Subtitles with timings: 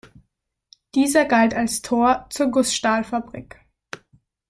[0.95, 3.59] Dieser galt als Tor zur Gussstahlfabrik.